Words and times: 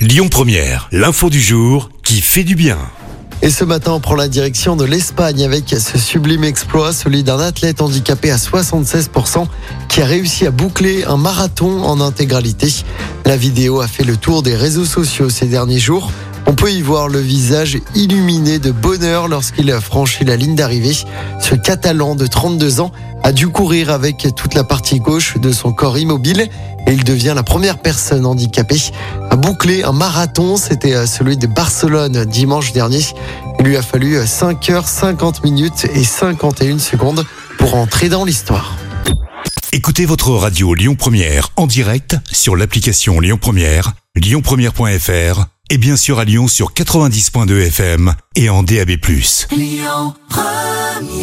Lyon 0.00 0.30
Première, 0.30 0.88
l'info 0.92 1.28
du 1.28 1.42
jour 1.42 1.90
qui 2.02 2.22
fait 2.22 2.42
du 2.42 2.54
bien. 2.54 2.78
Et 3.42 3.50
ce 3.50 3.66
matin, 3.66 3.92
on 3.92 4.00
prend 4.00 4.14
la 4.14 4.28
direction 4.28 4.74
de 4.74 4.86
l'Espagne 4.86 5.44
avec 5.44 5.68
ce 5.68 5.98
sublime 5.98 6.42
exploit, 6.42 6.94
celui 6.94 7.22
d'un 7.22 7.38
athlète 7.38 7.82
handicapé 7.82 8.30
à 8.30 8.36
76% 8.36 9.46
qui 9.90 10.00
a 10.00 10.06
réussi 10.06 10.46
à 10.46 10.50
boucler 10.52 11.04
un 11.04 11.18
marathon 11.18 11.82
en 11.82 12.00
intégralité. 12.00 12.72
La 13.26 13.36
vidéo 13.36 13.82
a 13.82 13.88
fait 13.88 14.04
le 14.04 14.16
tour 14.16 14.42
des 14.42 14.56
réseaux 14.56 14.86
sociaux 14.86 15.28
ces 15.28 15.44
derniers 15.44 15.78
jours. 15.78 16.10
On 16.46 16.54
peut 16.54 16.72
y 16.72 16.80
voir 16.80 17.08
le 17.08 17.20
visage 17.20 17.78
illuminé 17.94 18.58
de 18.58 18.70
bonheur 18.70 19.28
lorsqu'il 19.28 19.70
a 19.70 19.82
franchi 19.82 20.24
la 20.24 20.36
ligne 20.36 20.54
d'arrivée. 20.54 20.96
Ce 21.50 21.56
Catalan 21.56 22.14
de 22.14 22.28
32 22.28 22.78
ans 22.78 22.92
a 23.24 23.32
dû 23.32 23.48
courir 23.48 23.90
avec 23.90 24.28
toute 24.36 24.54
la 24.54 24.62
partie 24.62 25.00
gauche 25.00 25.36
de 25.36 25.50
son 25.50 25.72
corps 25.72 25.98
immobile 25.98 26.48
et 26.86 26.92
il 26.92 27.02
devient 27.02 27.32
la 27.34 27.42
première 27.42 27.78
personne 27.78 28.24
handicapée 28.24 28.80
à 29.30 29.34
boucler 29.34 29.82
un 29.82 29.90
marathon. 29.90 30.56
C'était 30.56 30.94
euh, 30.94 31.06
celui 31.06 31.36
de 31.36 31.48
Barcelone 31.48 32.24
dimanche 32.24 32.72
dernier. 32.72 33.00
Il 33.58 33.64
lui 33.64 33.76
a 33.76 33.82
fallu 33.82 34.24
5 34.24 34.70
heures 34.70 34.86
50 34.86 35.42
minutes 35.42 35.88
et 35.92 36.04
51 36.04 36.78
secondes 36.78 37.26
pour 37.58 37.74
entrer 37.74 38.08
dans 38.08 38.24
l'histoire. 38.24 38.76
Écoutez 39.72 40.06
votre 40.06 40.30
radio 40.30 40.72
Lyon 40.74 40.94
Première 40.94 41.48
en 41.56 41.66
direct 41.66 42.16
sur 42.30 42.54
l'application 42.54 43.18
Lyon 43.18 43.38
Première, 43.40 43.94
lyonpremière.fr 44.14 45.46
et 45.68 45.78
bien 45.78 45.96
sûr 45.96 46.20
à 46.20 46.24
Lyon 46.24 46.46
sur 46.46 46.72
90.2 46.72 47.66
FM 47.66 48.14
et 48.36 48.48
en 48.50 48.62
DAB+. 48.62 48.90
Lyon 49.50 50.14
Première 50.28 51.19